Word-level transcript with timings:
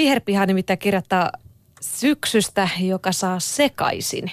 Viherpiha 0.00 0.46
nimittäin 0.46 0.78
kirjoittaa 0.78 1.30
syksystä, 1.80 2.68
joka 2.80 3.12
saa 3.12 3.40
sekaisin. 3.40 4.30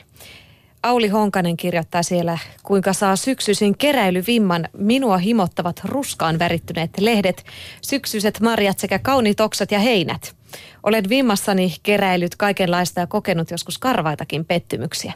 Auli 0.83 1.07
Honkanen 1.07 1.57
kirjoittaa 1.57 2.03
siellä, 2.03 2.37
kuinka 2.63 2.93
saa 2.93 3.15
syksyisin 3.15 3.77
keräilyvimman 3.77 4.69
minua 4.77 5.17
himottavat 5.17 5.81
ruskaan 5.83 6.39
värittyneet 6.39 6.89
lehdet, 6.99 7.45
syksyiset 7.81 8.39
marjat 8.39 8.79
sekä 8.79 8.99
kauniit 8.99 9.39
oksat 9.39 9.71
ja 9.71 9.79
heinät. 9.79 10.36
Olen 10.83 11.09
vimmassani 11.09 11.75
keräilyt 11.83 12.35
kaikenlaista 12.35 12.99
ja 12.99 13.07
kokenut 13.07 13.51
joskus 13.51 13.77
karvaitakin 13.77 14.45
pettymyksiä. 14.45 15.13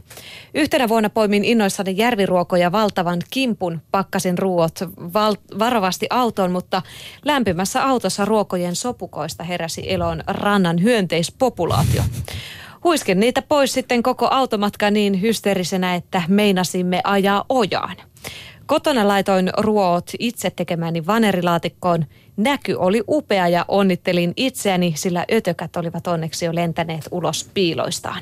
Yhtenä 0.53 0.89
vuonna 0.89 1.09
poimin 1.09 1.43
innoissani 1.43 1.97
järviruokoja 1.97 2.71
valtavan 2.71 3.21
kimpun, 3.29 3.81
pakkasin 3.91 4.37
ruuot 4.37 4.79
val- 5.13 5.59
varovasti 5.59 6.07
autoon, 6.09 6.51
mutta 6.51 6.81
lämpimässä 7.25 7.85
autossa 7.85 8.25
ruokojen 8.25 8.75
sopukoista 8.75 9.43
heräsi 9.43 9.93
eloon 9.93 10.23
rannan 10.27 10.83
hyönteispopulaatio. 10.83 12.03
Huisken 12.83 13.19
niitä 13.19 13.41
pois 13.41 13.73
sitten 13.73 14.03
koko 14.03 14.27
automatka 14.31 14.91
niin 14.91 15.21
hysteerisenä, 15.21 15.95
että 15.95 16.23
meinasimme 16.27 17.01
ajaa 17.03 17.45
ojaan. 17.49 17.95
Kotona 18.71 19.07
laitoin 19.07 19.49
ruoot 19.57 20.11
itse 20.19 20.49
tekemäni 20.49 21.05
vanerilaatikkoon. 21.05 22.05
Näky 22.37 22.73
oli 22.73 23.03
upea 23.07 23.47
ja 23.47 23.65
onnittelin 23.67 24.33
itseäni, 24.37 24.93
sillä 24.95 25.25
ötökät 25.33 25.75
olivat 25.75 26.07
onneksi 26.07 26.45
jo 26.45 26.55
lentäneet 26.55 27.07
ulos 27.11 27.49
piiloistaan. 27.53 28.21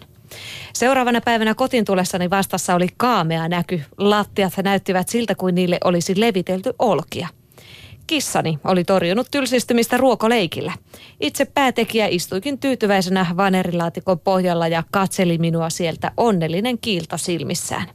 Seuraavana 0.73 1.21
päivänä 1.21 1.55
kotiin 1.55 1.85
tullessani 1.85 2.29
vastassa 2.29 2.75
oli 2.75 2.87
kaamea 2.97 3.47
näky. 3.47 3.81
Lattiat 3.97 4.53
näyttivät 4.63 5.09
siltä 5.09 5.35
kuin 5.35 5.55
niille 5.55 5.77
olisi 5.83 6.19
levitelty 6.19 6.73
olkia. 6.79 7.27
Kissani 8.07 8.59
oli 8.63 8.83
torjunut 8.83 9.27
tylsistymistä 9.31 9.97
ruokoleikillä. 9.97 10.73
Itse 11.21 11.45
päätekijä 11.45 12.07
istuikin 12.07 12.59
tyytyväisenä 12.59 13.25
vanerilaatikon 13.37 14.19
pohjalla 14.19 14.67
ja 14.67 14.83
katseli 14.91 15.37
minua 15.37 15.69
sieltä 15.69 16.11
onnellinen 16.17 16.77
kiilto 16.77 17.17
silmissään. 17.17 17.87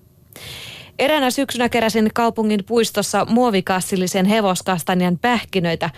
Eräänä 0.99 1.31
syksynä 1.31 1.69
keräsin 1.69 2.11
kaupungin 2.15 2.65
puistossa 2.65 3.25
muovikassillisen 3.25 4.27
hevoskastanjan 4.27 5.19
pähkinöitä. 5.19 5.91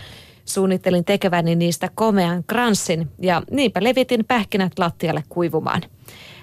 Suunnittelin 0.45 1.05
tekeväni 1.05 1.55
niistä 1.55 1.89
komean 1.95 2.43
kranssin 2.43 3.07
ja 3.21 3.41
niinpä 3.51 3.83
levitin 3.83 4.25
pähkinät 4.25 4.79
lattialle 4.79 5.23
kuivumaan. 5.29 5.81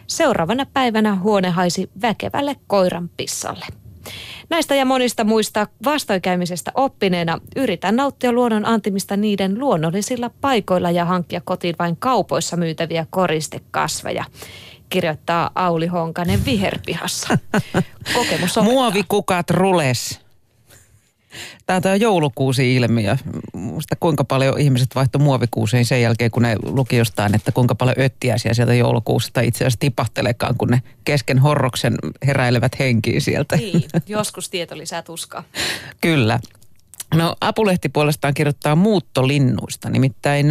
Seuraavana 0.06 0.66
päivänä 0.72 1.16
huone 1.16 1.50
haisi 1.50 1.90
väkevälle 2.02 2.56
koiran 2.66 3.10
pissalle. 3.16 3.66
Näistä 4.50 4.74
ja 4.74 4.84
monista 4.84 5.24
muista 5.24 5.66
vastoinkäymisestä 5.84 6.72
oppineena 6.74 7.40
yritän 7.56 7.96
nauttia 7.96 8.32
luonnon 8.32 8.66
antimista 8.66 9.16
niiden 9.16 9.58
luonnollisilla 9.58 10.30
paikoilla 10.40 10.90
ja 10.90 11.04
hankkia 11.04 11.40
kotiin 11.44 11.76
vain 11.78 11.96
kaupoissa 11.96 12.56
myytäviä 12.56 13.06
koristekasveja 13.10 14.24
kirjoittaa 14.88 15.50
Auli 15.54 15.86
Honkanen 15.86 16.44
viherpihassa. 16.44 17.38
Kokemus 18.14 18.58
opettaa. 18.58 18.62
Muovikukat 18.62 19.50
rules. 19.50 20.24
Tämä 21.66 21.76
on 21.76 21.82
tämä 21.82 21.96
joulukuusi-ilmiö. 21.96 23.16
Muista 23.52 23.96
kuinka 24.00 24.24
paljon 24.24 24.60
ihmiset 24.60 24.94
vaihtoi 24.94 25.22
muovikuusiin 25.22 25.84
sen 25.84 26.02
jälkeen, 26.02 26.30
kun 26.30 26.42
ne 26.42 26.56
luki 26.62 26.96
jostain, 26.96 27.34
että 27.34 27.52
kuinka 27.52 27.74
paljon 27.74 27.96
öttiäisiä 27.98 28.54
sieltä 28.54 28.74
joulukuusista 28.74 29.40
itse 29.40 29.64
asiassa 29.64 29.80
tipahtelekaan, 29.80 30.54
kun 30.58 30.68
ne 30.68 30.82
kesken 31.04 31.38
horroksen 31.38 31.94
heräilevät 32.26 32.78
henkiin 32.78 33.20
sieltä. 33.20 33.56
Niin, 33.56 33.84
joskus 34.06 34.50
tieto 34.50 34.78
lisää 34.78 35.02
tuskaa. 35.02 35.44
Kyllä. 36.00 36.40
No 37.14 37.36
Apulehti 37.40 37.88
puolestaan 37.88 38.34
kirjoittaa 38.34 38.76
muuttolinnuista, 38.76 39.90
nimittäin 39.90 40.46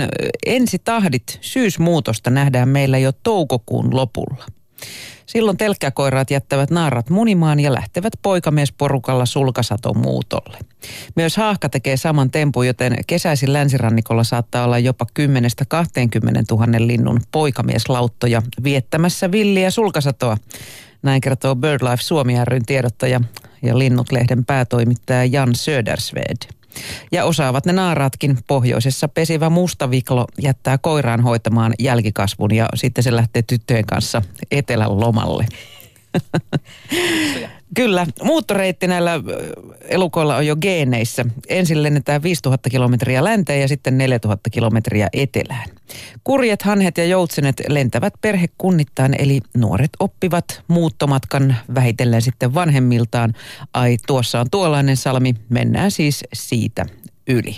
ensitahdit 0.46 1.38
syysmuutosta 1.42 2.30
nähdään 2.30 2.70
meillä 2.70 2.98
jo 2.98 3.12
toukokuun 3.24 3.96
lopulla. 3.96 4.46
Silloin 5.26 5.58
telkkäkoiraat 5.58 6.32
jättävät 6.32 6.70
naarat 6.70 7.10
munimaan 7.10 7.60
ja 7.60 7.74
lähtevät 7.74 8.14
poikamiesporukalla 8.22 9.26
sulkasaton 9.26 9.98
muutolle. 9.98 10.58
Myös 11.16 11.38
haahka 11.38 11.70
tekee 11.70 11.98
saman 11.98 12.32
tempun, 12.32 12.68
joten 12.68 12.96
kesäisin 13.08 13.54
länsirannikolla 13.54 14.24
saattaa 14.24 14.66
olla 14.66 14.80
jopa 14.80 15.06
10-20 15.20 15.26
000 16.52 16.66
linnun 16.78 17.22
poikamieslauttoja 17.32 18.42
viettämässä 18.64 19.32
villiä 19.32 19.72
sulkasatoa. 19.72 20.38
Näin 21.02 21.22
kertoo 21.22 21.56
BirdLife 21.56 22.04
Suomi 22.04 22.34
ryn 22.46 22.66
tiedottaja 22.66 23.22
ja 23.64 23.78
Linnut-lehden 23.78 24.46
päätoimittaja 24.46 25.26
Jan 25.26 25.56
Södersved. 25.56 26.38
Ja 27.12 27.26
osaavat 27.26 27.66
ne 27.66 27.74
naaraatkin. 27.74 28.38
Pohjoisessa 28.48 29.08
pesivä 29.08 29.50
mustaviklo 29.50 30.28
jättää 30.42 30.78
koiraan 30.78 31.22
hoitamaan 31.22 31.74
jälkikasvun 31.80 32.56
ja 32.56 32.70
sitten 32.76 33.04
se 33.04 33.16
lähtee 33.16 33.42
tyttöjen 33.42 33.86
kanssa 33.86 34.22
etelän 34.52 35.00
lomalle. 35.00 35.46
Kyllä, 37.76 38.08
muuttoreitti 38.24 38.88
näillä 38.88 39.12
elukoilla 39.82 40.36
on 40.36 40.48
jo 40.48 40.56
geeneissä. 40.56 41.26
Ensin 41.50 41.84
lennetään 41.84 42.24
5000 42.24 42.70
kilometriä 42.70 43.24
länteen 43.24 43.62
ja 43.62 43.68
sitten 43.68 43.98
4000 43.98 44.50
kilometriä 44.50 45.10
etelään. 45.14 45.70
Kurjet, 46.24 46.62
hanhet 46.62 46.98
ja 46.98 47.06
joutsenet 47.06 47.62
lentävät 47.70 48.14
perhekunnittain, 48.22 49.16
eli 49.20 49.40
nuoret 49.58 49.92
oppivat 50.00 50.64
muuttomatkan 50.68 51.56
vähitellen 51.76 52.22
sitten 52.22 52.54
vanhemmiltaan. 52.54 53.34
Ai, 53.74 53.98
tuossa 54.08 54.40
on 54.40 54.50
tuollainen 54.52 54.98
salmi, 54.98 55.36
mennään 55.50 55.92
siis 55.92 56.24
siitä 56.34 56.86
yli. 57.28 57.56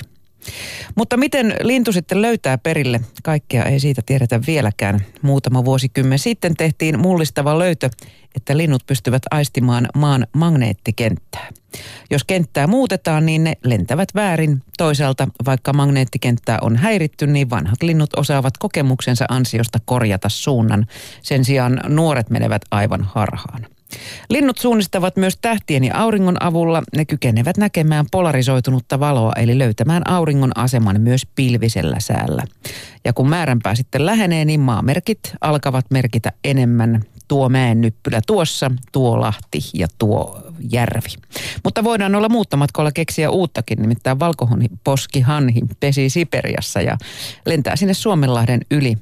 Mutta 0.95 1.17
miten 1.17 1.55
lintu 1.61 1.91
sitten 1.91 2.21
löytää 2.21 2.57
perille? 2.57 3.01
Kaikkea 3.23 3.63
ei 3.63 3.79
siitä 3.79 4.01
tiedetä 4.05 4.39
vieläkään. 4.47 4.99
Muutama 5.21 5.65
vuosikymmen 5.65 6.19
sitten 6.19 6.55
tehtiin 6.55 6.99
mullistava 6.99 7.59
löytö, 7.59 7.89
että 8.35 8.57
linnut 8.57 8.85
pystyvät 8.87 9.23
aistimaan 9.31 9.87
maan 9.95 10.27
magneettikenttää. 10.33 11.49
Jos 12.11 12.23
kenttää 12.23 12.67
muutetaan, 12.67 13.25
niin 13.25 13.43
ne 13.43 13.53
lentävät 13.63 14.09
väärin. 14.15 14.63
Toisaalta, 14.77 15.27
vaikka 15.45 15.73
magneettikenttää 15.73 16.57
on 16.61 16.75
häiritty, 16.75 17.27
niin 17.27 17.49
vanhat 17.49 17.83
linnut 17.83 18.13
osaavat 18.13 18.57
kokemuksensa 18.57 19.25
ansiosta 19.29 19.79
korjata 19.85 20.29
suunnan. 20.29 20.87
Sen 21.21 21.45
sijaan 21.45 21.81
nuoret 21.87 22.29
menevät 22.29 22.61
aivan 22.71 23.03
harhaan. 23.03 23.74
Linnut 24.29 24.57
suunnistavat 24.57 25.17
myös 25.17 25.37
tähtien 25.41 25.83
ja 25.83 25.97
auringon 25.97 26.43
avulla. 26.43 26.83
Ne 26.95 27.05
kykenevät 27.05 27.57
näkemään 27.57 28.05
polarisoitunutta 28.11 28.99
valoa, 28.99 29.31
eli 29.35 29.57
löytämään 29.57 30.09
auringon 30.09 30.51
aseman 30.55 31.01
myös 31.01 31.27
pilvisellä 31.35 31.99
säällä. 31.99 32.43
Ja 33.05 33.13
kun 33.13 33.29
määränpää 33.29 33.75
sitten 33.75 34.05
lähenee, 34.05 34.45
niin 34.45 34.59
maamerkit 34.59 35.19
alkavat 35.41 35.85
merkitä 35.89 36.31
enemmän 36.43 37.01
tuo 37.27 37.49
mäennyppylä 37.49 38.21
tuossa, 38.27 38.71
tuo 38.91 39.21
lahti 39.21 39.59
ja 39.73 39.87
tuo 39.97 40.41
järvi. 40.71 41.09
Mutta 41.63 41.83
voidaan 41.83 42.15
olla 42.15 42.29
muuttamatkolla 42.29 42.91
keksiä 42.91 43.29
uuttakin, 43.29 43.81
nimittäin 43.81 44.19
valkoposkihanhi 44.19 45.61
pesi 45.79 46.09
Siperiassa 46.09 46.81
ja 46.81 46.97
lentää 47.45 47.75
sinne 47.75 47.93
Suomenlahden 47.93 48.61
yli 48.71 48.97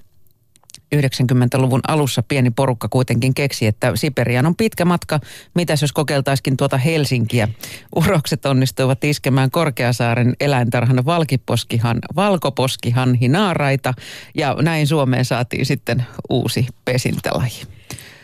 90-luvun 0.95 1.81
alussa 1.87 2.23
pieni 2.23 2.51
porukka 2.51 2.87
kuitenkin 2.89 3.33
keksi, 3.33 3.67
että 3.67 3.91
Siperian 3.95 4.45
on 4.45 4.55
pitkä 4.55 4.85
matka. 4.85 5.19
Mitäs 5.55 5.81
jos 5.81 5.91
kokeiltaisikin 5.91 6.57
tuota 6.57 6.77
Helsinkiä? 6.77 7.47
Urokset 7.95 8.45
onnistuivat 8.45 9.03
iskemään 9.03 9.51
Korkeasaaren 9.51 10.33
eläintarhan 10.39 11.05
valkiposkihan, 11.05 11.99
valkoposkihan 12.15 13.15
hinaaraita 13.15 13.93
ja 14.35 14.55
näin 14.61 14.87
Suomeen 14.87 15.25
saatiin 15.25 15.65
sitten 15.65 16.05
uusi 16.29 16.67
pesintälaji. 16.85 17.61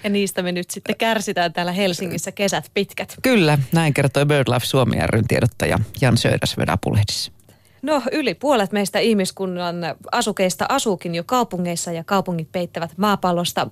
Ja 0.04 0.10
niistä 0.10 0.42
me 0.42 0.52
nyt 0.52 0.72
sitten 0.72 0.96
kärsitään 0.98 1.54
täällä 1.54 1.72
Helsingissä 1.72 2.32
kesät 2.32 2.72
pitkät. 2.74 3.16
Kyllä, 3.22 3.58
näin 3.72 3.94
kertoi 3.94 4.26
BirdLife 4.26 4.66
Suomi 4.66 4.98
ryn 5.06 5.28
tiedottaja 5.28 5.80
Jan 6.02 6.18
Söydäsvedä 6.18 6.72
Apulehdissa. 6.72 7.32
No 7.82 8.02
yli 8.12 8.34
puolet 8.34 8.72
meistä 8.72 9.00
ihmiskunnan 9.00 9.76
asukeista 10.12 10.66
asuukin 10.70 11.16
jo 11.16 11.24
kaupungeissa 11.24 11.92
ja 11.92 12.04
kaupungit 12.04 12.52
peittävät 12.52 12.98
maapallosta 12.98 13.68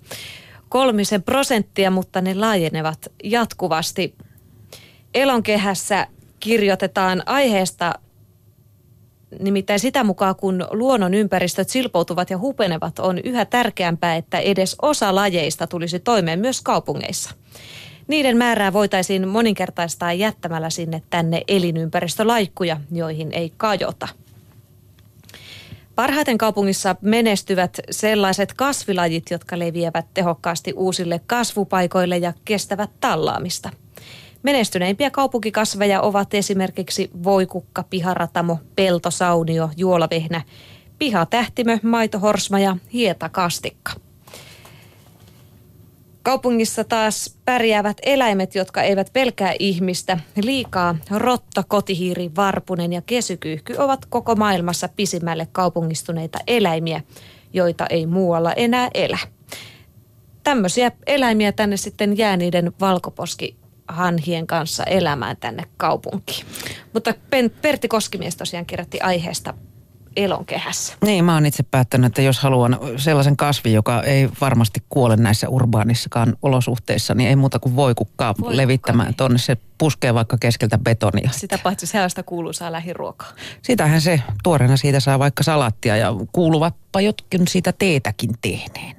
kolmisen 0.69 1.23
prosenttia, 1.23 1.91
mutta 1.91 2.21
ne 2.21 2.35
laajenevat 2.35 2.99
jatkuvasti. 3.23 4.15
Elonkehässä 5.13 6.07
kirjoitetaan 6.39 7.23
aiheesta 7.25 7.99
Nimittäin 9.39 9.79
sitä 9.79 10.03
mukaan, 10.03 10.35
kun 10.35 10.67
luonnon 10.71 11.13
ympäristöt 11.13 11.69
silpoutuvat 11.69 12.29
ja 12.29 12.37
hupenevat, 12.37 12.99
on 12.99 13.17
yhä 13.17 13.45
tärkeämpää, 13.45 14.15
että 14.15 14.39
edes 14.39 14.75
osa 14.81 15.15
lajeista 15.15 15.67
tulisi 15.67 15.99
toimeen 15.99 16.39
myös 16.39 16.61
kaupungeissa. 16.61 17.31
Niiden 18.07 18.37
määrää 18.37 18.73
voitaisiin 18.73 19.27
moninkertaistaa 19.27 20.13
jättämällä 20.13 20.69
sinne 20.69 21.01
tänne 21.09 21.41
elinympäristölaikkuja, 21.47 22.77
joihin 22.91 23.31
ei 23.31 23.53
kajota. 23.57 24.07
Parhaiten 25.95 26.37
kaupungissa 26.37 26.95
menestyvät 27.01 27.77
sellaiset 27.91 28.53
kasvilajit, 28.53 29.23
jotka 29.31 29.59
leviävät 29.59 30.05
tehokkaasti 30.13 30.73
uusille 30.73 31.21
kasvupaikoille 31.27 32.17
ja 32.17 32.33
kestävät 32.45 32.89
tallaamista. 32.99 33.69
Menestyneimpiä 34.43 35.11
kaupunkikasveja 35.11 36.01
ovat 36.01 36.33
esimerkiksi 36.33 37.09
voikukka, 37.23 37.83
piharatamo, 37.83 38.57
peltosaunio, 38.75 39.69
juolavehnä, 39.77 40.41
pihatähtimö, 40.99 41.77
maitohorsma 41.83 42.59
ja 42.59 42.77
hietakastikka. 42.93 44.06
Kaupungissa 46.27 46.83
taas 46.83 47.37
pärjäävät 47.45 47.97
eläimet, 48.03 48.55
jotka 48.55 48.81
eivät 48.81 49.13
pelkää 49.13 49.53
ihmistä. 49.59 50.19
Liikaa 50.43 50.95
rotta, 51.11 51.63
kotihiiri, 51.67 52.31
varpunen 52.35 52.93
ja 52.93 53.01
kesykyyhky 53.01 53.75
ovat 53.77 54.05
koko 54.05 54.35
maailmassa 54.35 54.89
pisimmälle 54.95 55.47
kaupungistuneita 55.51 56.39
eläimiä, 56.47 57.01
joita 57.53 57.85
ei 57.89 58.05
muualla 58.05 58.53
enää 58.53 58.89
elä. 58.93 59.17
Tämmöisiä 60.43 60.91
eläimiä 61.05 61.51
tänne 61.51 61.77
sitten 61.77 62.17
jää 62.17 62.37
niiden 62.37 62.71
valkoposki 62.79 63.57
hanhien 63.87 64.47
kanssa 64.47 64.83
elämään 64.83 65.37
tänne 65.39 65.63
kaupunkiin. 65.77 66.45
Mutta 66.93 67.13
Pertti 67.61 67.87
Koskimies 67.87 68.35
tosiaan 68.35 68.65
kirjoitti 68.65 69.01
aiheesta 69.01 69.53
elonkehässä. 70.17 70.93
Niin, 71.05 71.25
mä 71.25 71.33
oon 71.33 71.45
itse 71.45 71.63
päättänyt, 71.63 72.07
että 72.07 72.21
jos 72.21 72.39
haluan 72.39 72.79
sellaisen 72.97 73.37
kasvi, 73.37 73.73
joka 73.73 74.03
ei 74.03 74.29
varmasti 74.41 74.83
kuole 74.89 75.15
näissä 75.15 75.49
urbaanissakaan 75.49 76.37
olosuhteissa, 76.41 77.13
niin 77.13 77.29
ei 77.29 77.35
muuta 77.35 77.59
kuin 77.59 77.75
voi 77.75 77.95
kukkaa 77.95 78.35
levittämään 78.47 79.15
tonne. 79.15 79.37
Se 79.37 79.57
puskee 79.77 80.13
vaikka 80.13 80.37
keskeltä 80.37 80.77
betonia. 80.77 81.29
Sitä 81.31 81.57
paitsi 81.63 81.87
sellaista 81.87 82.23
kuuluisaa 82.23 82.71
lähiruokaa. 82.71 83.29
Sitähän 83.61 84.01
se 84.01 84.21
tuoreena 84.43 84.77
siitä 84.77 84.99
saa 84.99 85.19
vaikka 85.19 85.43
salattia 85.43 85.97
ja 85.97 86.13
kuuluvatpa 86.31 87.01
jotkin 87.01 87.47
siitä 87.47 87.73
teetäkin 87.73 88.29
tehneen. 88.41 88.97